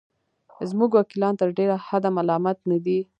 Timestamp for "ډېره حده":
1.57-2.09